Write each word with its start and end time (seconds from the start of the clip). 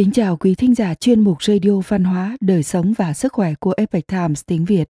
Kính 0.00 0.12
chào 0.12 0.36
quý 0.36 0.54
thính 0.54 0.74
giả 0.74 0.94
chuyên 0.94 1.20
mục 1.20 1.42
Radio 1.42 1.80
Văn 1.88 2.04
hóa, 2.04 2.36
Đời 2.40 2.62
sống 2.62 2.92
và 2.92 3.12
Sức 3.12 3.32
khỏe 3.32 3.54
của 3.54 3.74
Epoch 3.76 4.06
Times 4.06 4.42
tiếng 4.46 4.64
Việt. 4.64 4.88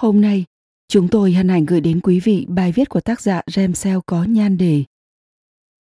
Hôm 0.00 0.20
nay, 0.20 0.44
chúng 0.88 1.08
tôi 1.08 1.32
hân 1.32 1.48
hạnh 1.48 1.66
gửi 1.66 1.80
đến 1.80 2.00
quý 2.00 2.20
vị 2.20 2.46
bài 2.48 2.72
viết 2.72 2.88
của 2.88 3.00
tác 3.00 3.20
giả 3.20 3.42
Remsel 3.46 3.98
có 4.06 4.24
nhan 4.24 4.56
đề 4.56 4.84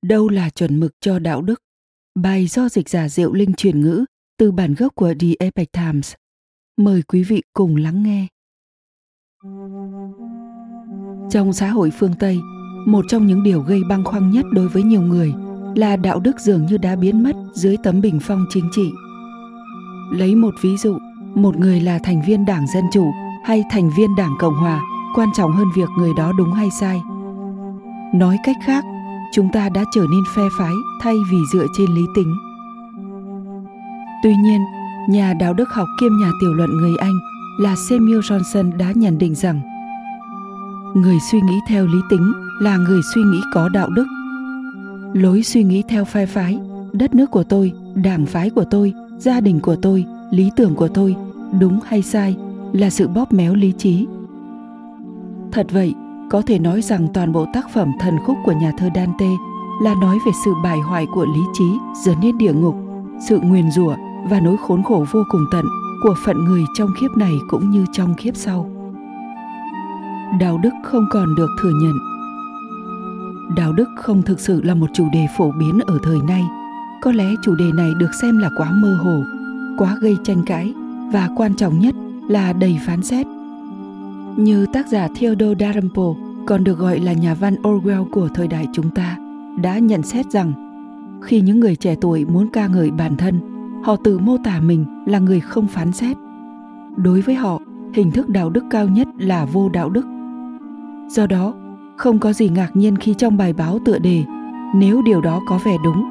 Đâu 0.01 0.29
là 0.29 0.49
chuẩn 0.49 0.79
mực 0.79 0.91
cho 1.01 1.19
đạo 1.19 1.41
đức? 1.41 1.61
Bài 2.15 2.47
do 2.47 2.69
dịch 2.69 2.89
giả 2.89 3.09
Diệu 3.09 3.33
Linh 3.33 3.53
chuyển 3.53 3.81
ngữ 3.81 4.05
từ 4.37 4.51
bản 4.51 4.73
gốc 4.73 4.95
của 4.95 5.13
The 5.19 5.27
Epoch 5.39 5.71
Times. 5.71 6.13
Mời 6.77 7.01
quý 7.01 7.23
vị 7.23 7.43
cùng 7.53 7.75
lắng 7.75 8.03
nghe. 8.03 8.27
Trong 11.31 11.53
xã 11.53 11.69
hội 11.69 11.91
phương 11.99 12.13
Tây, 12.19 12.37
một 12.87 13.05
trong 13.09 13.27
những 13.27 13.43
điều 13.43 13.61
gây 13.61 13.81
băng 13.89 14.05
khoăn 14.05 14.31
nhất 14.31 14.45
đối 14.53 14.67
với 14.67 14.83
nhiều 14.83 15.01
người– 15.01 15.33
là 15.75 15.95
đạo 15.95 16.19
đức 16.19 16.39
dường 16.39 16.65
như 16.65 16.77
đã 16.77 16.95
biến 16.95 17.23
mất 17.23 17.35
dưới 17.53 17.77
tấm 17.83 18.01
bình 18.01 18.19
phong 18.21 18.45
chính 18.49 18.69
trị. 18.71 18.91
Lấy 20.11 20.35
một 20.35 20.53
ví 20.61 20.77
dụ, 20.77 20.97
một 21.35 21.57
người 21.57 21.79
là 21.79 21.99
thành 22.03 22.21
viên 22.27 22.45
Đảng 22.45 22.67
Dân 22.67 22.83
Chủ 22.91 23.11
hay 23.45 23.63
thành 23.71 23.89
viên 23.97 24.15
Đảng 24.15 24.35
Cộng 24.39 24.53
Hòa 24.53 24.81
quan 25.15 25.29
trọng 25.35 25.51
hơn 25.51 25.67
việc 25.75 25.89
người 25.97 26.11
đó 26.17 26.31
đúng 26.37 26.53
hay 26.53 26.69
sai. 26.79 27.01
Nói 28.13 28.37
cách 28.43 28.55
khác, 28.65 28.85
chúng 29.33 29.49
ta 29.53 29.69
đã 29.69 29.83
trở 29.93 30.01
nên 30.01 30.23
phe 30.35 30.43
phái 30.57 30.73
thay 31.01 31.15
vì 31.31 31.37
dựa 31.53 31.65
trên 31.77 31.91
lý 31.95 32.01
tính. 32.15 32.35
Tuy 34.23 34.35
nhiên, 34.35 34.61
nhà 35.09 35.33
đạo 35.33 35.53
đức 35.53 35.69
học 35.69 35.87
kiêm 36.01 36.11
nhà 36.21 36.31
tiểu 36.41 36.53
luận 36.53 36.69
người 36.77 36.95
Anh 36.99 37.19
là 37.59 37.75
Samuel 37.75 38.19
Johnson 38.19 38.77
đã 38.77 38.91
nhận 38.95 39.17
định 39.17 39.35
rằng 39.35 39.61
người 40.95 41.19
suy 41.31 41.41
nghĩ 41.41 41.59
theo 41.67 41.87
lý 41.87 41.99
tính 42.09 42.33
là 42.59 42.77
người 42.77 43.01
suy 43.13 43.21
nghĩ 43.21 43.41
có 43.53 43.69
đạo 43.69 43.89
đức 43.89 44.05
lối 45.13 45.43
suy 45.43 45.63
nghĩ 45.63 45.83
theo 45.87 46.05
phe 46.05 46.25
phái, 46.25 46.59
đất 46.93 47.15
nước 47.15 47.31
của 47.31 47.43
tôi, 47.43 47.71
đảng 47.95 48.25
phái 48.25 48.49
của 48.49 48.65
tôi, 48.71 48.93
gia 49.17 49.41
đình 49.41 49.59
của 49.59 49.75
tôi, 49.75 50.05
lý 50.31 50.51
tưởng 50.55 50.75
của 50.75 50.87
tôi, 50.87 51.15
đúng 51.59 51.79
hay 51.85 52.01
sai, 52.01 52.35
là 52.73 52.89
sự 52.89 53.07
bóp 53.07 53.33
méo 53.33 53.55
lý 53.55 53.71
trí. 53.71 54.07
Thật 55.51 55.67
vậy, 55.71 55.93
có 56.29 56.41
thể 56.41 56.59
nói 56.59 56.81
rằng 56.81 57.07
toàn 57.13 57.31
bộ 57.31 57.45
tác 57.53 57.69
phẩm 57.73 57.91
thần 57.99 58.17
khúc 58.25 58.37
của 58.45 58.51
nhà 58.51 58.71
thơ 58.77 58.89
dante 58.95 59.29
là 59.81 59.95
nói 60.01 60.17
về 60.25 60.31
sự 60.45 60.51
bài 60.63 60.79
hoại 60.79 61.05
của 61.13 61.25
lý 61.25 61.41
trí 61.53 61.77
dẫn 62.05 62.15
đến 62.21 62.37
địa 62.37 62.53
ngục, 62.53 62.75
sự 63.27 63.39
nguyền 63.39 63.71
rủa 63.71 63.95
và 64.29 64.39
nỗi 64.39 64.57
khốn 64.57 64.83
khổ 64.83 65.05
vô 65.11 65.23
cùng 65.29 65.45
tận 65.51 65.65
của 66.03 66.15
phận 66.25 66.45
người 66.45 66.63
trong 66.77 66.89
kiếp 67.01 67.17
này 67.17 67.33
cũng 67.49 67.69
như 67.69 67.85
trong 67.91 68.15
kiếp 68.15 68.35
sau. 68.35 68.69
Đạo 70.39 70.59
đức 70.63 70.73
không 70.83 71.05
còn 71.11 71.35
được 71.35 71.49
thừa 71.61 71.71
nhận 71.81 72.12
đạo 73.55 73.73
đức 73.73 73.87
không 73.95 74.21
thực 74.21 74.39
sự 74.39 74.61
là 74.61 74.75
một 74.75 74.87
chủ 74.93 75.07
đề 75.13 75.25
phổ 75.37 75.51
biến 75.59 75.79
ở 75.87 75.97
thời 76.03 76.19
nay. 76.27 76.43
Có 77.01 77.11
lẽ 77.11 77.25
chủ 77.43 77.55
đề 77.55 77.71
này 77.75 77.91
được 77.99 78.09
xem 78.21 78.37
là 78.37 78.49
quá 78.57 78.71
mơ 78.71 78.97
hồ, 79.03 79.23
quá 79.77 79.97
gây 80.01 80.17
tranh 80.23 80.43
cãi 80.45 80.73
và 81.11 81.29
quan 81.35 81.55
trọng 81.55 81.79
nhất 81.79 81.95
là 82.27 82.53
đầy 82.53 82.79
phán 82.85 83.03
xét. 83.03 83.27
Như 84.37 84.65
tác 84.73 84.87
giả 84.87 85.07
Theodore 85.15 85.65
Dalrymple 85.65 86.13
còn 86.47 86.63
được 86.63 86.77
gọi 86.77 86.99
là 86.99 87.13
nhà 87.13 87.33
văn 87.33 87.55
Orwell 87.55 88.09
của 88.11 88.27
thời 88.33 88.47
đại 88.47 88.67
chúng 88.73 88.89
ta, 88.89 89.17
đã 89.63 89.77
nhận 89.77 90.03
xét 90.03 90.31
rằng 90.31 90.53
khi 91.23 91.41
những 91.41 91.59
người 91.59 91.75
trẻ 91.75 91.95
tuổi 92.01 92.25
muốn 92.25 92.47
ca 92.53 92.67
ngợi 92.67 92.91
bản 92.91 93.15
thân, 93.15 93.39
họ 93.83 93.95
tự 93.95 94.19
mô 94.19 94.37
tả 94.43 94.59
mình 94.59 94.85
là 95.05 95.19
người 95.19 95.39
không 95.39 95.67
phán 95.67 95.91
xét. 95.91 96.17
Đối 96.97 97.21
với 97.21 97.35
họ, 97.35 97.59
hình 97.93 98.11
thức 98.11 98.29
đạo 98.29 98.49
đức 98.49 98.63
cao 98.69 98.87
nhất 98.87 99.07
là 99.17 99.45
vô 99.45 99.69
đạo 99.69 99.89
đức. 99.89 100.05
Do 101.09 101.27
đó 101.27 101.53
không 101.95 102.19
có 102.19 102.33
gì 102.33 102.49
ngạc 102.49 102.75
nhiên 102.75 102.95
khi 102.95 103.13
trong 103.13 103.37
bài 103.37 103.53
báo 103.53 103.79
tựa 103.85 103.99
đề 103.99 104.23
Nếu 104.75 105.01
điều 105.01 105.21
đó 105.21 105.41
có 105.47 105.59
vẻ 105.65 105.77
đúng, 105.83 106.03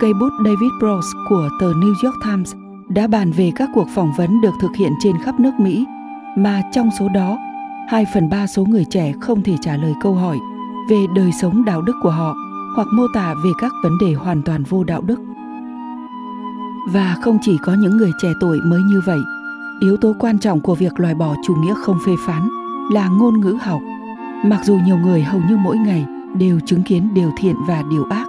cây 0.00 0.12
bút 0.20 0.30
David 0.44 0.70
Brooks 0.80 1.06
của 1.28 1.48
tờ 1.60 1.72
New 1.72 1.94
York 2.02 2.16
Times 2.24 2.54
đã 2.88 3.06
bàn 3.06 3.32
về 3.32 3.50
các 3.56 3.68
cuộc 3.74 3.88
phỏng 3.94 4.12
vấn 4.18 4.40
được 4.40 4.52
thực 4.60 4.70
hiện 4.76 4.92
trên 5.02 5.18
khắp 5.24 5.40
nước 5.40 5.60
Mỹ, 5.60 5.86
mà 6.36 6.62
trong 6.72 6.88
số 6.98 7.08
đó, 7.08 7.38
2 7.88 8.06
phần 8.14 8.30
3 8.30 8.46
số 8.46 8.64
người 8.64 8.84
trẻ 8.90 9.12
không 9.20 9.42
thể 9.42 9.56
trả 9.60 9.76
lời 9.76 9.94
câu 10.02 10.14
hỏi 10.14 10.38
về 10.90 11.06
đời 11.14 11.30
sống 11.40 11.64
đạo 11.64 11.82
đức 11.82 11.96
của 12.02 12.10
họ 12.10 12.34
hoặc 12.76 12.88
mô 12.92 13.02
tả 13.14 13.34
về 13.44 13.50
các 13.60 13.72
vấn 13.82 13.98
đề 13.98 14.14
hoàn 14.14 14.42
toàn 14.42 14.62
vô 14.62 14.84
đạo 14.84 15.02
đức. 15.02 15.20
Và 16.92 17.16
không 17.22 17.38
chỉ 17.42 17.58
có 17.62 17.74
những 17.74 17.96
người 17.96 18.12
trẻ 18.22 18.28
tuổi 18.40 18.58
mới 18.64 18.80
như 18.82 19.00
vậy, 19.06 19.20
yếu 19.80 19.96
tố 19.96 20.14
quan 20.18 20.38
trọng 20.38 20.60
của 20.60 20.74
việc 20.74 21.00
loại 21.00 21.14
bỏ 21.14 21.34
chủ 21.46 21.54
nghĩa 21.54 21.74
không 21.74 21.98
phê 22.06 22.12
phán 22.26 22.48
là 22.92 23.08
ngôn 23.08 23.40
ngữ 23.40 23.58
học 23.60 23.80
Mặc 24.44 24.60
dù 24.64 24.78
nhiều 24.86 24.96
người 24.96 25.22
hầu 25.22 25.40
như 25.48 25.56
mỗi 25.56 25.76
ngày 25.76 26.06
đều 26.38 26.60
chứng 26.60 26.82
kiến 26.82 27.14
điều 27.14 27.30
thiện 27.38 27.54
và 27.68 27.82
điều 27.90 28.04
ác, 28.04 28.26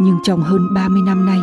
nhưng 0.00 0.18
trong 0.22 0.40
hơn 0.40 0.74
30 0.74 1.02
năm 1.06 1.26
nay, 1.26 1.38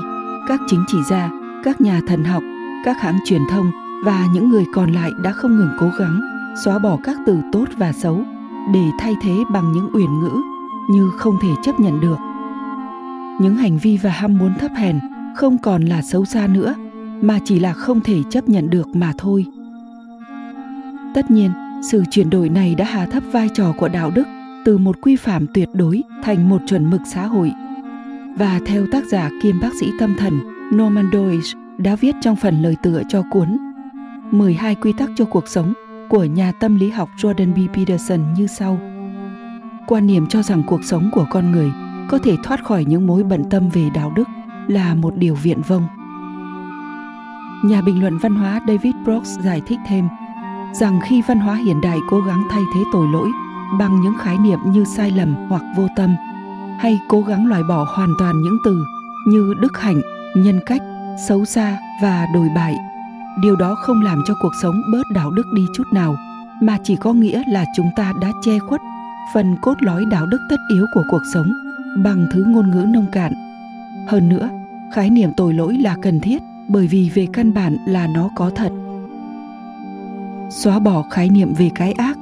các 0.47 0.59
chính 0.68 0.84
trị 0.88 0.97
gia, 1.09 1.30
các 1.63 1.81
nhà 1.81 2.02
thần 2.08 2.24
học, 2.24 2.44
các 2.85 3.02
hãng 3.02 3.19
truyền 3.25 3.41
thông 3.52 3.72
và 4.06 4.25
những 4.34 4.50
người 4.50 4.66
còn 4.74 4.91
lại 4.91 5.12
đã 5.24 5.31
không 5.31 5.56
ngừng 5.58 5.72
cố 5.80 5.90
gắng 6.00 6.22
xóa 6.66 6.80
bỏ 6.80 6.97
các 7.03 7.18
từ 7.25 7.40
tốt 7.52 7.66
và 7.78 7.91
xấu 7.91 8.22
để 8.74 8.84
thay 9.00 9.16
thế 9.22 9.35
bằng 9.52 9.72
những 9.72 9.90
uyển 9.94 10.19
ngữ 10.19 10.41
như 10.90 11.12
không 11.18 11.38
thể 11.41 11.50
chấp 11.64 11.79
nhận 11.79 12.02
được. 12.02 12.18
Những 13.41 13.56
hành 13.56 13.78
vi 13.78 13.97
và 13.97 14.09
ham 14.09 14.38
muốn 14.38 14.53
thấp 14.59 14.72
hèn 14.75 15.00
không 15.35 15.58
còn 15.58 15.81
là 15.81 16.02
xấu 16.02 16.25
xa 16.25 16.47
nữa 16.47 16.75
mà 17.22 17.40
chỉ 17.46 17.59
là 17.59 17.74
không 17.74 18.02
thể 18.02 18.24
chấp 18.29 18.50
nhận 18.50 18.69
được 18.69 18.88
mà 18.96 19.14
thôi. 19.18 19.46
Tất 21.14 21.31
nhiên, 21.31 21.52
sự 21.81 22.03
chuyển 22.11 22.29
đổi 22.29 22.49
này 22.49 22.75
đã 22.75 22.85
hạ 22.85 23.05
thấp 23.05 23.23
vai 23.31 23.49
trò 23.53 23.73
của 23.77 23.88
đạo 23.88 24.11
đức 24.15 24.23
từ 24.65 24.77
một 24.77 24.97
quy 25.01 25.15
phạm 25.15 25.45
tuyệt 25.53 25.69
đối 25.73 26.03
thành 26.23 26.49
một 26.49 26.61
chuẩn 26.67 26.89
mực 26.89 27.01
xã 27.13 27.25
hội. 27.25 27.51
Và 28.38 28.59
theo 28.65 28.85
tác 28.91 29.05
giả 29.05 29.29
kiêm 29.41 29.59
bác 29.59 29.69
sĩ 29.79 29.91
tâm 29.99 30.16
thần 30.19 30.39
Norman 30.75 31.09
Doidge 31.13 31.59
đã 31.77 31.95
viết 31.95 32.16
trong 32.21 32.35
phần 32.35 32.61
lời 32.61 32.75
tựa 32.83 33.01
cho 33.09 33.23
cuốn 33.31 33.57
12 34.31 34.75
quy 34.75 34.93
tắc 34.93 35.09
cho 35.16 35.25
cuộc 35.25 35.47
sống 35.47 35.73
của 36.09 36.23
nhà 36.23 36.51
tâm 36.51 36.75
lý 36.75 36.89
học 36.89 37.09
Jordan 37.17 37.53
B. 37.53 37.75
Peterson 37.75 38.33
như 38.33 38.47
sau. 38.47 38.79
Quan 39.87 40.07
niệm 40.07 40.27
cho 40.27 40.41
rằng 40.41 40.63
cuộc 40.67 40.83
sống 40.83 41.09
của 41.13 41.25
con 41.29 41.51
người 41.51 41.71
có 42.09 42.17
thể 42.17 42.35
thoát 42.43 42.63
khỏi 42.63 42.85
những 42.85 43.07
mối 43.07 43.23
bận 43.23 43.43
tâm 43.49 43.69
về 43.69 43.89
đạo 43.93 44.11
đức 44.16 44.27
là 44.67 44.95
một 44.95 45.16
điều 45.17 45.35
viện 45.35 45.61
vông. 45.67 45.87
Nhà 47.63 47.81
bình 47.81 48.01
luận 48.01 48.17
văn 48.17 48.35
hóa 48.35 48.61
David 48.67 48.95
Brooks 49.03 49.39
giải 49.39 49.61
thích 49.67 49.79
thêm 49.87 50.07
rằng 50.73 51.00
khi 51.03 51.22
văn 51.22 51.39
hóa 51.39 51.55
hiện 51.55 51.81
đại 51.81 51.97
cố 52.09 52.22
gắng 52.22 52.44
thay 52.50 52.61
thế 52.75 52.83
tội 52.94 53.07
lỗi 53.13 53.29
bằng 53.79 54.01
những 54.01 54.13
khái 54.19 54.38
niệm 54.38 54.59
như 54.66 54.83
sai 54.85 55.11
lầm 55.11 55.35
hoặc 55.50 55.61
vô 55.75 55.88
tâm, 55.95 56.16
hay 56.79 57.00
cố 57.07 57.22
gắng 57.22 57.47
loại 57.47 57.63
bỏ 57.63 57.88
hoàn 57.95 58.09
toàn 58.19 58.41
những 58.41 58.57
từ 58.66 58.85
như 59.28 59.53
đức 59.59 59.78
hạnh, 59.78 60.01
nhân 60.35 60.59
cách, 60.66 60.81
xấu 61.28 61.45
xa 61.45 61.78
và 62.01 62.28
đồi 62.33 62.50
bại, 62.55 62.78
điều 63.41 63.55
đó 63.55 63.75
không 63.75 64.01
làm 64.01 64.23
cho 64.28 64.33
cuộc 64.41 64.53
sống 64.61 64.81
bớt 64.91 65.03
đạo 65.13 65.31
đức 65.31 65.44
đi 65.53 65.66
chút 65.73 65.83
nào, 65.94 66.16
mà 66.61 66.78
chỉ 66.84 66.95
có 66.95 67.13
nghĩa 67.13 67.44
là 67.47 67.66
chúng 67.75 67.89
ta 67.95 68.13
đã 68.22 68.31
che 68.41 68.59
khuất 68.59 68.81
phần 69.34 69.55
cốt 69.61 69.75
lõi 69.79 70.05
đạo 70.05 70.25
đức 70.25 70.39
tất 70.49 70.59
yếu 70.69 70.85
của 70.94 71.03
cuộc 71.09 71.22
sống 71.34 71.53
bằng 72.03 72.28
thứ 72.34 72.44
ngôn 72.47 72.72
ngữ 72.72 72.85
nông 72.94 73.05
cạn. 73.11 73.34
Hơn 74.07 74.29
nữa, 74.29 74.49
khái 74.94 75.09
niệm 75.09 75.29
tội 75.38 75.53
lỗi 75.53 75.78
là 75.78 75.95
cần 76.01 76.19
thiết 76.19 76.41
bởi 76.67 76.88
vì 76.88 77.11
về 77.13 77.28
căn 77.34 77.53
bản 77.53 77.78
là 77.85 78.07
nó 78.07 78.29
có 78.35 78.51
thật 78.55 78.72
xóa 80.50 80.80
bỏ 80.80 81.03
khái 81.09 81.30
niệm 81.30 81.53
về 81.53 81.69
cái 81.75 81.91
ác 81.91 82.18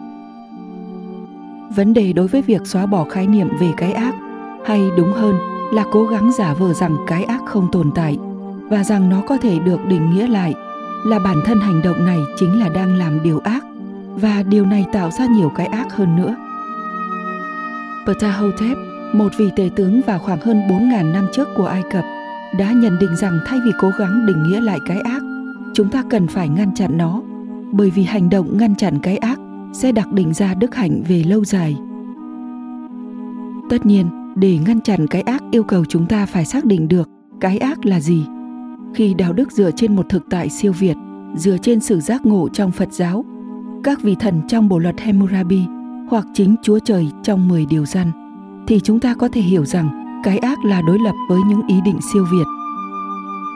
vấn 1.75 1.93
đề 1.93 2.13
đối 2.13 2.27
với 2.27 2.41
việc 2.41 2.61
xóa 2.65 2.85
bỏ 2.85 3.03
khái 3.03 3.27
niệm 3.27 3.47
về 3.59 3.71
cái 3.77 3.93
ác 3.93 4.13
hay 4.65 4.89
đúng 4.97 5.13
hơn 5.13 5.35
là 5.73 5.85
cố 5.91 6.05
gắng 6.05 6.31
giả 6.37 6.53
vờ 6.53 6.73
rằng 6.73 6.95
cái 7.07 7.23
ác 7.23 7.41
không 7.45 7.71
tồn 7.71 7.91
tại 7.95 8.17
và 8.69 8.83
rằng 8.83 9.09
nó 9.09 9.21
có 9.27 9.37
thể 9.37 9.59
được 9.59 9.85
định 9.85 10.09
nghĩa 10.09 10.27
lại 10.27 10.53
là 11.05 11.19
bản 11.19 11.37
thân 11.45 11.59
hành 11.59 11.81
động 11.81 12.05
này 12.05 12.19
chính 12.39 12.59
là 12.59 12.69
đang 12.69 12.95
làm 12.95 13.23
điều 13.23 13.39
ác 13.39 13.63
và 14.15 14.43
điều 14.43 14.65
này 14.65 14.85
tạo 14.93 15.11
ra 15.11 15.25
nhiều 15.25 15.51
cái 15.55 15.67
ác 15.67 15.93
hơn 15.93 16.15
nữa. 16.15 16.35
Ptahotep, 18.05 18.77
một 19.13 19.31
vị 19.37 19.49
tể 19.55 19.69
tướng 19.75 20.01
vào 20.01 20.19
khoảng 20.19 20.41
hơn 20.41 20.61
4.000 20.69 21.11
năm 21.11 21.27
trước 21.33 21.47
của 21.55 21.65
Ai 21.65 21.83
Cập, 21.91 22.03
đã 22.57 22.71
nhận 22.71 22.99
định 22.99 23.15
rằng 23.15 23.39
thay 23.45 23.59
vì 23.65 23.71
cố 23.79 23.91
gắng 23.99 24.25
định 24.25 24.43
nghĩa 24.43 24.61
lại 24.61 24.79
cái 24.85 24.99
ác, 24.99 25.21
chúng 25.73 25.89
ta 25.89 26.03
cần 26.09 26.27
phải 26.27 26.49
ngăn 26.49 26.75
chặn 26.75 26.97
nó 26.97 27.21
bởi 27.77 27.89
vì 27.89 28.03
hành 28.03 28.29
động 28.29 28.57
ngăn 28.57 28.75
chặn 28.75 28.99
cái 28.99 29.17
ác 29.17 29.39
sẽ 29.73 29.91
đặc 29.91 30.11
định 30.11 30.33
ra 30.33 30.53
đức 30.53 30.75
hạnh 30.75 31.03
về 31.07 31.23
lâu 31.23 31.45
dài. 31.45 31.75
Tất 33.69 33.85
nhiên, 33.85 34.05
để 34.35 34.57
ngăn 34.65 34.81
chặn 34.81 35.07
cái 35.07 35.21
ác 35.21 35.43
yêu 35.51 35.63
cầu 35.63 35.85
chúng 35.85 36.05
ta 36.05 36.25
phải 36.25 36.45
xác 36.45 36.65
định 36.65 36.87
được 36.87 37.09
cái 37.41 37.57
ác 37.57 37.85
là 37.85 37.99
gì. 37.99 38.25
Khi 38.93 39.13
đạo 39.13 39.33
đức 39.33 39.51
dựa 39.51 39.71
trên 39.71 39.95
một 39.95 40.09
thực 40.09 40.25
tại 40.29 40.49
siêu 40.49 40.71
việt, 40.71 40.95
dựa 41.35 41.57
trên 41.57 41.79
sự 41.79 41.99
giác 41.99 42.25
ngộ 42.25 42.49
trong 42.53 42.71
phật 42.71 42.93
giáo, 42.93 43.25
các 43.83 44.01
vị 44.01 44.15
thần 44.19 44.41
trong 44.47 44.69
bộ 44.69 44.79
luật 44.79 45.01
hammurabi 45.01 45.65
hoặc 46.09 46.25
chính 46.33 46.55
chúa 46.63 46.79
trời 46.79 47.07
trong 47.23 47.47
10 47.47 47.65
điều 47.65 47.85
răn, 47.85 48.11
thì 48.67 48.79
chúng 48.79 48.99
ta 48.99 49.13
có 49.13 49.27
thể 49.27 49.41
hiểu 49.41 49.65
rằng 49.65 50.19
cái 50.23 50.37
ác 50.37 50.65
là 50.65 50.81
đối 50.81 50.99
lập 50.99 51.13
với 51.29 51.39
những 51.49 51.61
ý 51.67 51.75
định 51.85 51.99
siêu 52.13 52.25
việt. 52.31 52.45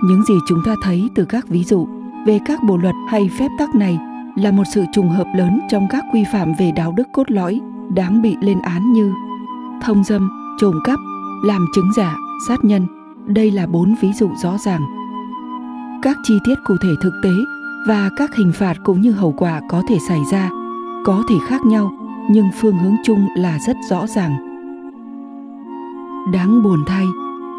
Những 0.04 0.24
gì 0.24 0.34
chúng 0.48 0.60
ta 0.66 0.76
thấy 0.84 1.10
từ 1.16 1.26
các 1.26 1.48
ví 1.48 1.64
dụ 1.64 1.88
về 2.26 2.40
các 2.46 2.60
bộ 2.64 2.78
luật 2.78 2.96
hay 3.10 3.30
phép 3.40 3.48
tắc 3.60 3.76
này 3.76 4.00
là 4.40 4.52
một 4.52 4.64
sự 4.74 4.86
trùng 4.94 5.10
hợp 5.10 5.28
lớn 5.36 5.60
trong 5.70 5.88
các 5.90 6.04
quy 6.14 6.24
phạm 6.32 6.54
về 6.60 6.72
đạo 6.72 6.94
đức 6.98 7.08
cốt 7.14 7.32
lõi 7.32 7.60
đáng 7.96 8.22
bị 8.22 8.36
lên 8.42 8.60
án 8.60 8.94
như 8.94 9.14
thông 9.82 10.04
dâm, 10.04 10.30
trộm 10.60 10.76
cắp, 10.84 11.00
làm 11.44 11.66
chứng 11.76 11.92
giả, 11.98 12.16
sát 12.48 12.66
nhân. 12.66 12.88
Đây 13.26 13.52
là 13.52 13.68
bốn 13.68 13.96
ví 14.02 14.14
dụ 14.14 14.30
rõ 14.44 14.58
ràng. 14.58 14.82
các 16.02 16.18
chi 16.24 16.40
tiết 16.46 16.56
cụ 16.66 16.76
thể 16.82 16.90
thực 17.02 17.14
tế 17.24 17.30
và 17.88 18.10
các 18.18 18.36
hình 18.36 18.52
phạt 18.54 18.78
cũng 18.84 19.02
như 19.02 19.12
hậu 19.12 19.32
quả 19.32 19.62
có 19.70 19.84
thể 19.90 19.98
xảy 20.08 20.20
ra 20.32 20.50
có 21.06 21.24
thể 21.30 21.36
khác 21.48 21.66
nhau 21.66 21.92
nhưng 22.30 22.50
phương 22.62 22.78
hướng 22.78 22.96
chung 23.06 23.28
là 23.36 23.60
rất 23.68 23.78
rõ 23.90 24.08
ràng 24.08 24.38
đáng 26.34 26.64
buồn 26.64 26.84
thay 26.88 27.06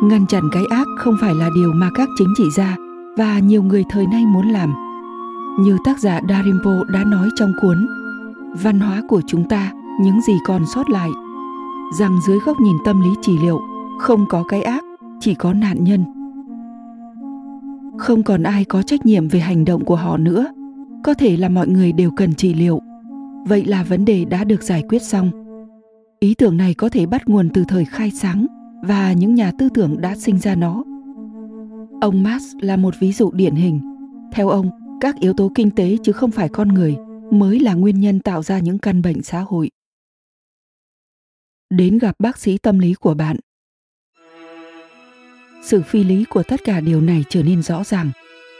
ngăn 0.02 0.26
chặn 0.26 0.42
cái 0.52 0.62
ác 0.70 0.86
không 0.98 1.14
phải 1.20 1.34
là 1.34 1.48
điều 1.54 1.72
mà 1.72 1.90
các 1.94 2.08
chính 2.18 2.34
trị 2.36 2.44
gia 2.56 2.76
và 3.16 3.38
nhiều 3.38 3.62
người 3.62 3.84
thời 3.90 4.06
nay 4.06 4.26
muốn 4.26 4.48
làm 4.48 4.89
như 5.58 5.78
tác 5.84 5.98
giả 5.98 6.20
Darimpo 6.28 6.84
đã 6.88 7.04
nói 7.04 7.28
trong 7.36 7.52
cuốn 7.62 7.86
Văn 8.62 8.80
hóa 8.80 9.02
của 9.08 9.22
chúng 9.26 9.48
ta, 9.48 9.72
những 10.00 10.20
gì 10.20 10.32
còn 10.46 10.66
sót 10.66 10.90
lại 10.90 11.10
rằng 11.92 12.20
dưới 12.26 12.38
góc 12.38 12.60
nhìn 12.60 12.76
tâm 12.84 13.00
lý 13.00 13.10
trị 13.22 13.38
liệu 13.42 13.60
không 13.98 14.26
có 14.28 14.44
cái 14.48 14.62
ác, 14.62 14.84
chỉ 15.20 15.34
có 15.34 15.52
nạn 15.52 15.84
nhân. 15.84 16.04
Không 17.98 18.22
còn 18.22 18.42
ai 18.42 18.64
có 18.64 18.82
trách 18.82 19.06
nhiệm 19.06 19.28
về 19.28 19.40
hành 19.40 19.64
động 19.64 19.84
của 19.84 19.96
họ 19.96 20.16
nữa, 20.16 20.46
có 21.04 21.14
thể 21.14 21.36
là 21.36 21.48
mọi 21.48 21.68
người 21.68 21.92
đều 21.92 22.10
cần 22.10 22.34
trị 22.34 22.54
liệu. 22.54 22.80
Vậy 23.46 23.64
là 23.64 23.82
vấn 23.82 24.04
đề 24.04 24.24
đã 24.24 24.44
được 24.44 24.62
giải 24.62 24.82
quyết 24.88 25.02
xong. 25.02 25.30
Ý 26.20 26.34
tưởng 26.34 26.56
này 26.56 26.74
có 26.74 26.88
thể 26.88 27.06
bắt 27.06 27.28
nguồn 27.28 27.48
từ 27.54 27.64
thời 27.68 27.84
khai 27.84 28.10
sáng 28.10 28.46
và 28.82 29.12
những 29.12 29.34
nhà 29.34 29.52
tư 29.58 29.68
tưởng 29.74 30.00
đã 30.00 30.16
sinh 30.16 30.38
ra 30.38 30.54
nó. 30.54 30.84
Ông 32.00 32.22
Marx 32.22 32.44
là 32.60 32.76
một 32.76 32.94
ví 33.00 33.12
dụ 33.12 33.30
điển 33.30 33.54
hình. 33.54 33.80
Theo 34.32 34.48
ông, 34.48 34.70
các 35.00 35.16
yếu 35.20 35.32
tố 35.32 35.52
kinh 35.54 35.70
tế 35.70 35.96
chứ 36.02 36.12
không 36.12 36.30
phải 36.30 36.48
con 36.48 36.68
người 36.68 36.96
mới 37.30 37.60
là 37.60 37.74
nguyên 37.74 38.00
nhân 38.00 38.20
tạo 38.20 38.42
ra 38.42 38.58
những 38.58 38.78
căn 38.78 39.02
bệnh 39.02 39.22
xã 39.22 39.40
hội 39.40 39.70
đến 41.70 41.98
gặp 41.98 42.16
bác 42.18 42.38
sĩ 42.38 42.58
tâm 42.58 42.78
lý 42.78 42.94
của 42.94 43.14
bạn 43.14 43.36
sự 45.62 45.82
phi 45.82 46.04
lý 46.04 46.24
của 46.24 46.42
tất 46.42 46.64
cả 46.64 46.80
điều 46.80 47.00
này 47.00 47.24
trở 47.28 47.42
nên 47.42 47.62
rõ 47.62 47.84
ràng 47.84 48.10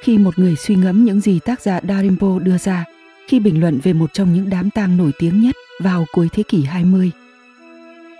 khi 0.02 0.18
một 0.18 0.38
người 0.38 0.56
suy 0.56 0.74
ngẫm 0.74 1.04
những 1.04 1.20
gì 1.20 1.38
tác 1.44 1.60
giả 1.60 1.80
Darimpo 1.88 2.38
đưa 2.38 2.58
ra 2.58 2.84
khi 3.26 3.40
bình 3.40 3.60
luận 3.60 3.78
về 3.82 3.92
một 3.92 4.12
trong 4.12 4.34
những 4.34 4.50
đám 4.50 4.70
tang 4.70 4.96
nổi 4.96 5.12
tiếng 5.18 5.40
nhất 5.40 5.56
vào 5.82 6.04
cuối 6.12 6.28
thế 6.32 6.42
kỷ 6.42 6.62
20. 6.62 7.10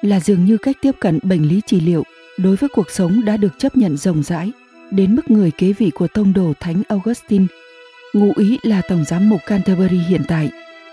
Là 0.02 0.20
dường 0.20 0.44
như 0.44 0.56
cách 0.56 0.76
tiếp 0.82 0.92
cận 1.00 1.18
bệnh 1.22 1.48
lý 1.48 1.60
trị 1.66 1.80
liệu 1.80 2.04
đối 2.38 2.56
với 2.56 2.68
cuộc 2.68 2.90
sống 2.90 3.24
đã 3.24 3.36
được 3.36 3.58
chấp 3.58 3.76
nhận 3.76 3.96
rộng 3.96 4.22
rãi 4.22 4.52
đến 4.90 5.14
mức 5.14 5.30
người 5.30 5.50
kế 5.50 5.72
vị 5.72 5.90
của 5.90 6.06
tông 6.06 6.32
đồ 6.32 6.52
Thánh 6.60 6.82
Augustine 6.88 7.46
ngụ 8.12 8.32
ý 8.36 8.58
là 8.62 8.82
tổng 8.88 9.04
giám 9.04 9.28
mục 9.28 9.40
Canterbury 9.46 9.98
hiện 9.98 10.22
tại 10.28 10.50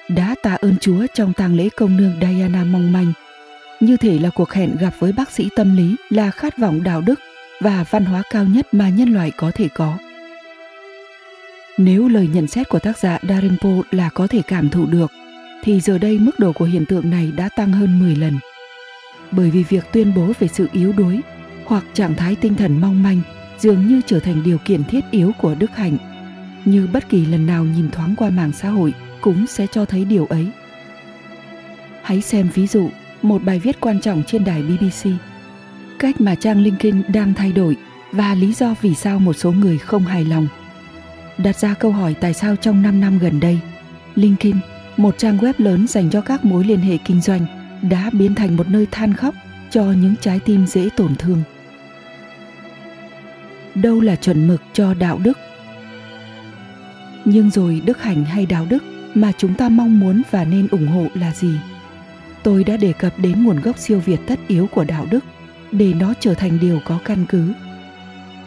đã 0.10 0.36
tạ 0.44 0.56
ơn 0.62 0.78
Chúa 0.78 1.06
trong 1.14 1.34
tang 1.34 1.56
lễ 1.56 1.69
công 1.78 1.98
nương 1.98 2.14
Diana 2.22 2.64
mong 2.64 2.92
manh. 2.92 3.14
Như 3.80 3.98
thể 3.98 4.19
là 4.19 4.30
cuộc 4.30 4.52
hẹn 4.52 4.75
gặp 4.80 4.94
với 5.00 5.12
bác 5.12 5.31
sĩ 5.31 5.50
tâm 5.56 5.78
lý 5.78 5.96
là 6.10 6.31
khát 6.31 6.58
vọng 6.58 6.84
đạo 6.84 7.02
đức 7.02 7.19
và 7.62 7.86
văn 7.90 8.06
hóa 8.06 8.24
cao 8.31 8.46
nhất 8.46 8.74
mà 8.74 8.90
nhân 8.90 9.14
loại 9.14 9.31
có 9.31 9.52
thể 9.52 9.68
có. 9.74 9.98
Nếu 11.78 12.08
lời 12.08 12.30
nhận 12.34 12.48
xét 12.48 12.69
của 12.69 12.80
tác 12.80 12.98
giả 12.98 13.19
Darimpo 13.30 13.69
là 13.92 14.10
có 14.10 14.28
thể 14.28 14.42
cảm 14.42 14.69
thụ 14.69 14.86
được, 14.86 15.12
thì 15.64 15.80
giờ 15.80 15.98
đây 15.98 16.19
mức 16.19 16.40
độ 16.40 16.52
của 16.52 16.66
hiện 16.66 16.86
tượng 16.86 17.10
này 17.10 17.31
đã 17.31 17.50
tăng 17.56 17.72
hơn 17.72 18.00
10 18.00 18.16
lần. 18.16 18.34
Bởi 19.31 19.52
vì 19.52 19.64
việc 19.64 19.86
tuyên 19.94 20.14
bố 20.16 20.31
về 20.40 20.48
sự 20.48 20.68
yếu 20.72 20.94
đuối 20.94 21.22
hoặc 21.66 21.84
trạng 21.94 22.16
thái 22.16 22.36
tinh 22.36 22.56
thần 22.56 22.81
mong 22.81 23.04
manh 23.04 23.22
dường 23.60 23.88
như 23.88 24.02
trở 24.06 24.19
thành 24.19 24.44
điều 24.44 24.58
kiện 24.58 24.84
thiết 24.84 25.02
yếu 25.12 25.31
của 25.38 25.56
đức 25.56 25.75
hạnh 25.75 25.98
như 26.72 26.88
bất 26.94 27.10
kỳ 27.10 27.25
lần 27.25 27.46
nào 27.46 27.66
nhìn 27.66 27.92
thoáng 27.92 28.16
qua 28.18 28.30
mạng 28.30 28.52
xã 28.52 28.69
hội 28.69 28.94
cũng 29.22 29.48
sẽ 29.48 29.68
cho 29.72 29.86
thấy 29.86 30.06
điều 30.06 30.25
ấy. 30.25 30.48
Hãy 32.04 32.22
xem 32.22 32.50
ví 32.54 32.68
dụ, 32.68 32.90
một 33.22 33.44
bài 33.44 33.60
viết 33.60 33.80
quan 33.80 34.02
trọng 34.02 34.24
trên 34.28 34.44
đài 34.44 34.64
bbc 34.64 35.10
cách 36.00 36.22
mà 36.22 36.36
trang 36.36 36.62
linkedin 36.62 37.02
đang 37.08 37.34
thay 37.34 37.52
đổi 37.52 37.78
và 38.12 38.36
lý 38.36 38.54
do 38.54 38.75
vì 38.81 38.96
sao 38.96 39.19
một 39.19 39.34
số 39.34 39.52
người 39.52 39.78
không 39.78 40.04
hài 40.04 40.25
lòng. 40.25 40.48
Đặt 41.38 41.56
ra 41.60 41.74
câu 41.74 41.92
hỏi 41.92 42.16
tại 42.22 42.34
sao 42.34 42.56
trong 42.56 42.81
5 42.81 43.02
năm 43.02 43.19
gần 43.19 43.40
đây, 43.40 43.60
linkedin, 44.16 44.56
một 44.98 45.18
trang 45.18 45.38
web 45.38 45.54
lớn 45.58 45.88
dành 45.88 46.10
cho 46.10 46.22
các 46.22 46.46
mối 46.46 46.64
liên 46.64 46.80
hệ 46.80 46.98
kinh 46.98 47.22
doanh, 47.22 47.46
đã 47.90 48.10
biến 48.14 48.36
thành 48.36 48.58
một 48.58 48.69
nơi 48.69 48.88
than 48.92 49.14
khóc 49.14 49.36
cho 49.72 49.84
những 49.84 50.16
trái 50.22 50.40
tim 50.40 50.68
dễ 50.68 50.90
tổn 50.96 51.16
thương. 51.16 51.44
Đâu 53.75 54.02
là 54.02 54.16
chuẩn 54.16 54.48
mực 54.48 54.62
cho 54.74 54.94
đạo 54.94 55.19
đức? 55.24 55.38
Nhưng 57.29 57.50
rồi 57.50 57.81
đức 57.85 58.01
hạnh 58.01 58.25
hay 58.25 58.45
đạo 58.45 58.65
đức 58.69 58.83
mà 59.13 59.31
chúng 59.38 59.53
ta 59.53 59.69
mong 59.69 60.00
muốn 60.00 60.21
và 60.31 60.44
nên 60.44 60.68
ủng 60.68 60.88
hộ 60.88 61.07
là 61.13 61.33
gì? 61.33 61.59
Tôi 62.44 62.63
đã 62.63 62.77
đề 62.77 62.94
cập 62.94 63.19
đến 63.19 63.44
nguồn 63.44 63.62
gốc 63.62 63.77
siêu 63.77 64.00
việt 64.00 64.19
tất 64.27 64.39
yếu 64.47 64.68
của 64.68 64.83
đạo 64.83 65.07
đức 65.12 65.24
để 65.71 65.94
nó 65.94 66.13
trở 66.19 66.33
thành 66.33 66.59
điều 66.59 66.79
có 66.85 67.00
căn 67.06 67.25
cứ. 67.29 67.53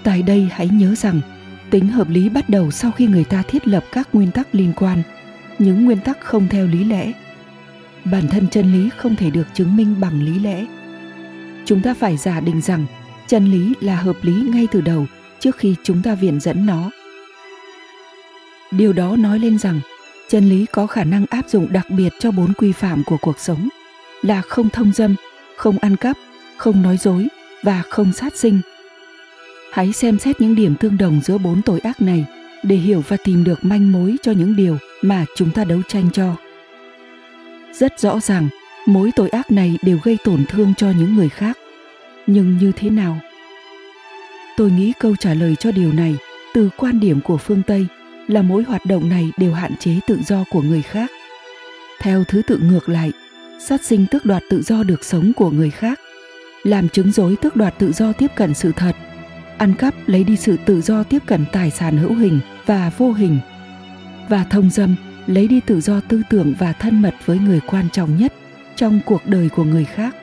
Tại 0.03 0.23
đây 0.23 0.49
hãy 0.53 0.69
nhớ 0.69 0.94
rằng, 0.94 1.21
tính 1.71 1.88
hợp 1.88 2.09
lý 2.09 2.29
bắt 2.29 2.49
đầu 2.49 2.71
sau 2.71 2.91
khi 2.91 3.06
người 3.06 3.25
ta 3.25 3.43
thiết 3.43 3.69
lập 3.69 3.85
các 3.93 4.09
nguyên 4.12 4.31
tắc 4.31 4.55
liên 4.55 4.73
quan, 4.77 5.03
những 5.59 5.85
nguyên 5.85 5.99
tắc 5.99 6.21
không 6.21 6.49
theo 6.49 6.67
lý 6.67 6.85
lẽ. 6.85 7.12
Bản 8.05 8.29
thân 8.29 8.49
chân 8.49 8.73
lý 8.73 8.91
không 8.97 9.17
thể 9.17 9.31
được 9.31 9.47
chứng 9.55 9.76
minh 9.76 9.94
bằng 10.00 10.23
lý 10.23 10.38
lẽ. 10.38 10.67
Chúng 11.65 11.83
ta 11.83 11.94
phải 11.94 12.17
giả 12.17 12.41
định 12.41 12.61
rằng 12.61 12.87
chân 13.26 13.44
lý 13.44 13.75
là 13.81 13.97
hợp 13.97 14.17
lý 14.23 14.33
ngay 14.33 14.69
từ 14.71 14.81
đầu, 14.81 15.06
trước 15.41 15.56
khi 15.56 15.75
chúng 15.83 16.03
ta 16.03 16.15
viện 16.15 16.41
dẫn 16.41 16.67
nó 16.67 16.91
điều 18.71 18.93
đó 18.93 19.17
nói 19.17 19.39
lên 19.39 19.59
rằng, 19.59 19.81
chân 20.29 20.49
lý 20.49 20.67
có 20.73 20.87
khả 20.87 21.05
năng 21.05 21.27
áp 21.31 21.49
dụng 21.49 21.73
đặc 21.73 21.91
biệt 21.91 22.13
cho 22.19 22.31
bốn 22.31 22.53
quy 22.53 22.73
phạm 22.73 23.05
của 23.05 23.17
cuộc 23.21 23.39
sống, 23.39 23.69
là 24.23 24.43
không 24.43 24.71
thông 24.71 24.93
dâm, 24.93 25.15
không 25.57 25.79
ăn 25.79 25.97
cắp, 25.97 26.17
không 26.57 26.83
nói 26.83 26.97
dối 26.97 27.29
và 27.63 27.83
không 27.91 28.13
sát 28.13 28.37
sinh. 28.37 28.61
Hãy 29.73 29.93
xem 29.93 30.19
xét 30.19 30.41
những 30.41 30.55
điểm 30.55 30.75
tương 30.75 30.99
đồng 30.99 31.21
giữa 31.25 31.39
bốn 31.39 31.63
tội 31.63 31.81
ác 31.81 32.01
này 32.01 32.25
để 32.63 32.77
hiểu 32.77 33.03
và 33.09 33.17
tìm 33.25 33.45
được 33.45 33.65
manh 33.65 33.93
mối 33.93 34.17
cho 34.23 34.33
những 34.33 34.57
điều 34.57 34.79
mà 35.03 35.25
chúng 35.37 35.51
ta 35.51 35.65
đấu 35.65 35.83
tranh 35.89 36.11
cho. 36.13 36.37
Rất 37.73 38.01
rõ 38.01 38.21
ràng 38.21 38.49
mỗi 38.87 39.11
tội 39.17 39.29
ác 39.29 39.51
này 39.51 39.79
đều 39.83 39.99
gây 40.03 40.19
tổn 40.25 40.45
thương 40.49 40.75
cho 40.77 40.91
những 40.91 41.17
người 41.17 41.29
khác. 41.29 41.59
Nhưng 42.27 42.59
như 42.59 42.73
thế 42.77 42.91
nào? 42.91 43.19
Tôi 44.57 44.71
nghĩ 44.71 44.93
câu 44.99 45.17
trả 45.17 45.35
lời 45.35 45.57
cho 45.57 45.73
điều 45.73 45.93
này 45.93 46.17
từ 46.55 46.71
quan 46.77 47.01
điểm 47.01 47.21
của 47.21 47.37
phương 47.37 47.63
tây 47.67 47.87
là 48.31 48.43
mỗi 48.43 48.62
hoạt 48.62 48.87
động 48.87 49.09
này 49.09 49.31
đều 49.37 49.53
hạn 49.53 49.77
chế 49.77 50.00
tự 50.06 50.21
do 50.27 50.44
của 50.50 50.62
người 50.62 50.82
khác. 50.82 51.11
Theo 52.00 52.25
thứ 52.25 52.43
tự 52.47 52.59
ngược 52.59 52.88
lại, 52.88 53.12
sát 53.61 53.85
sinh 53.85 54.06
tước 54.06 54.27
đoạt 54.27 54.43
tự 54.50 54.62
do 54.62 54.82
được 54.82 55.05
sống 55.05 55.32
của 55.37 55.50
người 55.50 55.71
khác, 55.71 56.00
làm 56.62 56.88
chứng 56.88 57.12
dối 57.12 57.37
tước 57.43 57.57
đoạt 57.57 57.78
tự 57.78 57.93
do 57.93 58.12
tiếp 58.12 58.31
cận 58.37 58.55
sự 58.55 58.73
thật, 58.76 58.97
ăn 59.59 59.75
cắp 59.75 59.95
lấy 60.07 60.25
đi 60.25 60.37
sự 60.37 60.57
tự 60.66 60.81
do 60.81 61.02
tiếp 61.02 61.19
cận 61.26 61.45
tài 61.52 61.71
sản 61.71 61.97
hữu 61.97 62.14
hình 62.14 62.40
và 62.66 62.90
vô 62.99 63.12
hình, 63.12 63.38
và 64.28 64.45
thông 64.45 64.71
dâm 64.71 64.97
lấy 65.26 65.49
đi 65.49 65.61
tự 65.61 65.81
do 65.81 66.00
tư 66.00 66.23
tưởng 66.31 66.55
và 66.59 66.73
thân 66.73 67.02
mật 67.02 67.14
với 67.25 67.38
người 67.38 67.61
quan 67.66 67.90
trọng 67.93 68.16
nhất 68.16 68.33
trong 68.76 69.00
cuộc 69.07 69.26
đời 69.26 69.49
của 69.49 69.64
người 69.64 69.85
khác. 69.85 70.16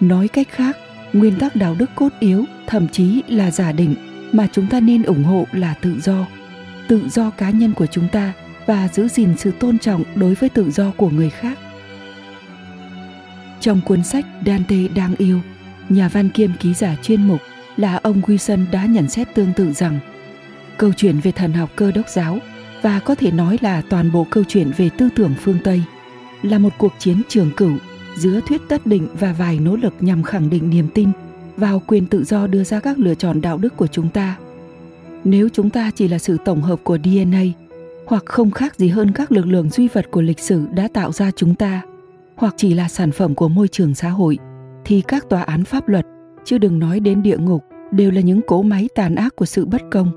Nói 0.00 0.28
cách 0.28 0.48
khác, 0.50 0.76
nguyên 1.12 1.38
tắc 1.38 1.56
đạo 1.56 1.76
đức 1.78 1.90
cốt 1.94 2.08
yếu, 2.20 2.44
thậm 2.66 2.88
chí 2.88 3.22
là 3.28 3.50
giả 3.50 3.72
định 3.72 3.94
mà 4.32 4.48
chúng 4.52 4.66
ta 4.66 4.80
nên 4.80 5.02
ủng 5.02 5.24
hộ 5.24 5.46
là 5.52 5.74
tự 5.74 6.00
do 6.00 6.26
tự 6.88 7.08
do 7.08 7.30
cá 7.30 7.50
nhân 7.50 7.72
của 7.72 7.86
chúng 7.86 8.08
ta 8.08 8.32
và 8.66 8.88
giữ 8.88 9.08
gìn 9.08 9.36
sự 9.36 9.50
tôn 9.50 9.78
trọng 9.78 10.04
đối 10.14 10.34
với 10.34 10.48
tự 10.48 10.70
do 10.70 10.90
của 10.96 11.10
người 11.10 11.30
khác. 11.30 11.58
Trong 13.60 13.80
cuốn 13.80 14.04
sách 14.04 14.26
Dante 14.46 14.88
đang 14.94 15.16
yêu, 15.16 15.40
nhà 15.88 16.08
văn 16.08 16.28
kiêm 16.28 16.50
ký 16.60 16.74
giả 16.74 16.96
chuyên 17.02 17.28
mục 17.28 17.40
là 17.76 18.00
ông 18.02 18.20
Wilson 18.20 18.64
đã 18.72 18.86
nhận 18.86 19.08
xét 19.08 19.34
tương 19.34 19.52
tự 19.52 19.72
rằng 19.72 19.98
câu 20.78 20.92
chuyện 20.96 21.20
về 21.20 21.32
thần 21.32 21.52
học 21.52 21.70
cơ 21.76 21.92
đốc 21.92 22.08
giáo 22.08 22.38
và 22.82 23.00
có 23.00 23.14
thể 23.14 23.30
nói 23.30 23.58
là 23.60 23.82
toàn 23.90 24.12
bộ 24.12 24.26
câu 24.30 24.44
chuyện 24.48 24.70
về 24.76 24.90
tư 24.98 25.08
tưởng 25.16 25.34
phương 25.40 25.58
Tây 25.64 25.82
là 26.42 26.58
một 26.58 26.72
cuộc 26.78 26.92
chiến 26.98 27.22
trường 27.28 27.50
cửu 27.56 27.72
giữa 28.16 28.40
thuyết 28.48 28.60
tất 28.68 28.86
định 28.86 29.08
và 29.20 29.32
vài 29.32 29.58
nỗ 29.58 29.76
lực 29.76 29.94
nhằm 30.00 30.22
khẳng 30.22 30.50
định 30.50 30.70
niềm 30.70 30.88
tin 30.94 31.08
vào 31.56 31.82
quyền 31.86 32.06
tự 32.06 32.24
do 32.24 32.46
đưa 32.46 32.64
ra 32.64 32.80
các 32.80 32.98
lựa 32.98 33.14
chọn 33.14 33.40
đạo 33.40 33.58
đức 33.58 33.76
của 33.76 33.86
chúng 33.86 34.08
ta 34.08 34.36
nếu 35.24 35.48
chúng 35.48 35.70
ta 35.70 35.90
chỉ 35.94 36.08
là 36.08 36.18
sự 36.18 36.36
tổng 36.44 36.62
hợp 36.62 36.80
của 36.84 36.98
dna 37.04 37.42
hoặc 38.06 38.22
không 38.26 38.50
khác 38.50 38.76
gì 38.76 38.88
hơn 38.88 39.12
các 39.12 39.32
lực 39.32 39.46
lượng 39.46 39.70
duy 39.70 39.88
vật 39.88 40.10
của 40.10 40.22
lịch 40.22 40.40
sử 40.40 40.66
đã 40.74 40.88
tạo 40.88 41.12
ra 41.12 41.30
chúng 41.30 41.54
ta, 41.54 41.82
hoặc 42.36 42.54
chỉ 42.56 42.74
là 42.74 42.88
sản 42.88 43.12
phẩm 43.12 43.34
của 43.34 43.48
môi 43.48 43.68
trường 43.68 43.94
xã 43.94 44.08
hội, 44.08 44.38
thì 44.84 45.00
các 45.00 45.28
tòa 45.30 45.42
án 45.42 45.64
pháp 45.64 45.88
luật, 45.88 46.06
chứ 46.44 46.58
đừng 46.58 46.78
nói 46.78 47.00
đến 47.00 47.22
địa 47.22 47.38
ngục, 47.38 47.64
đều 47.90 48.10
là 48.10 48.20
những 48.20 48.40
cỗ 48.46 48.62
máy 48.62 48.88
tàn 48.94 49.14
ác 49.14 49.36
của 49.36 49.44
sự 49.44 49.66
bất 49.66 49.82
công. 49.90 50.10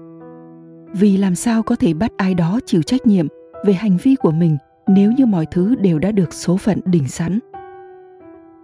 Vì 0.93 1.17
làm 1.17 1.35
sao 1.35 1.63
có 1.63 1.75
thể 1.75 1.93
bắt 1.93 2.11
ai 2.17 2.33
đó 2.33 2.59
chịu 2.65 2.81
trách 2.81 3.07
nhiệm 3.07 3.27
về 3.65 3.73
hành 3.73 3.97
vi 4.03 4.15
của 4.15 4.31
mình 4.31 4.57
nếu 4.87 5.11
như 5.11 5.25
mọi 5.25 5.45
thứ 5.51 5.75
đều 5.75 5.99
đã 5.99 6.11
được 6.11 6.33
số 6.33 6.57
phận 6.57 6.79
định 6.85 7.07
sẵn? 7.07 7.39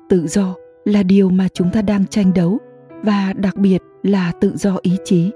Tự 0.10 0.28
do 0.28 0.56
là 0.86 1.04
điều 1.04 1.30
mà 1.30 1.48
chúng 1.54 1.72
ta 1.72 1.82
đang 1.82 2.08
tranh 2.08 2.34
đấu, 2.34 2.58
và 3.04 3.34
đặc 3.34 3.56
biệt 3.56 3.82
là 4.04 4.32
tự 4.42 4.52
do 4.56 4.78
ý 4.82 4.98
chí 5.06 5.32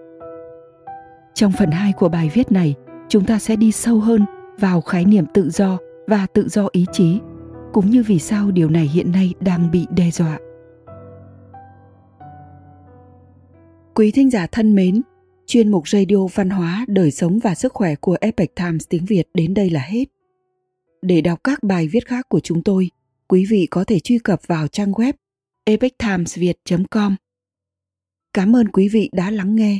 trong 1.38 1.52
phần 1.52 1.72
2 1.72 1.94
của 1.94 2.10
bài 2.10 2.30
viết 2.34 2.52
này, 2.52 2.76
chúng 3.10 3.26
ta 3.26 3.40
sẽ 3.40 3.56
đi 3.56 3.72
sâu 3.72 4.00
hơn 4.00 4.26
vào 4.60 4.82
khái 4.82 5.06
niệm 5.06 5.26
tự 5.34 5.50
do 5.50 5.78
và 6.08 6.28
tự 6.34 6.48
do 6.48 6.68
ý 6.72 6.86
chí, 6.92 7.20
cũng 7.74 7.90
như 7.90 8.04
vì 8.08 8.20
sao 8.20 8.52
điều 8.52 8.70
này 8.70 8.90
hiện 8.94 9.12
nay 9.12 9.34
đang 9.40 9.72
bị 9.72 9.86
đe 9.90 10.12
dọa. 10.12 10.40
Quý 13.96 14.12
thính 14.12 14.30
giả 14.30 14.48
thân 14.48 14.76
mến, 14.76 15.02
Chuyên 15.48 15.72
mục 15.72 15.88
radio 15.88 16.28
văn 16.34 16.50
hóa, 16.50 16.86
đời 16.88 17.12
sống 17.12 17.40
và 17.40 17.56
sức 17.56 17.74
khỏe 17.74 17.96
của 17.96 18.18
Epoch 18.22 18.56
Times 18.56 18.86
tiếng 18.90 19.06
Việt 19.06 19.24
đến 19.34 19.54
đây 19.54 19.70
là 19.70 19.82
hết. 19.82 20.06
Để 21.02 21.22
đọc 21.22 21.40
các 21.44 21.64
bài 21.64 21.88
viết 21.88 22.08
khác 22.08 22.30
của 22.30 22.40
chúng 22.40 22.64
tôi, 22.64 22.90
quý 23.28 23.46
vị 23.50 23.68
có 23.72 23.84
thể 23.84 24.00
truy 24.00 24.20
cập 24.20 24.48
vào 24.48 24.68
trang 24.68 24.92
web 24.92 25.14
epochtimesviet.com. 25.64 27.16
Cảm 28.34 28.56
ơn 28.56 28.68
quý 28.68 28.90
vị 28.90 29.10
đã 29.14 29.32
lắng 29.32 29.56
nghe, 29.56 29.80